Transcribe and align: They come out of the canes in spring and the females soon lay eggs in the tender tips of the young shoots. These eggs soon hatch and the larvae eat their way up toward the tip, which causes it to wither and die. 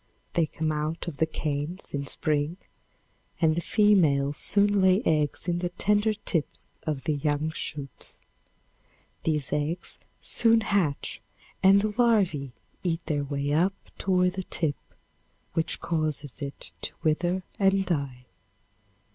They 0.33 0.47
come 0.47 0.71
out 0.71 1.07
of 1.07 1.17
the 1.17 1.27
canes 1.27 1.93
in 1.93 2.07
spring 2.07 2.57
and 3.39 3.53
the 3.53 3.61
females 3.61 4.37
soon 4.37 4.81
lay 4.81 5.03
eggs 5.05 5.47
in 5.47 5.59
the 5.59 5.69
tender 5.69 6.15
tips 6.15 6.73
of 6.87 7.03
the 7.03 7.17
young 7.17 7.51
shoots. 7.51 8.19
These 9.25 9.53
eggs 9.53 9.99
soon 10.19 10.61
hatch 10.61 11.21
and 11.61 11.81
the 11.83 11.93
larvae 12.01 12.51
eat 12.81 13.05
their 13.05 13.23
way 13.25 13.53
up 13.53 13.75
toward 13.99 14.33
the 14.33 14.41
tip, 14.41 14.75
which 15.53 15.79
causes 15.81 16.41
it 16.41 16.71
to 16.81 16.95
wither 17.03 17.43
and 17.59 17.85
die. 17.85 18.25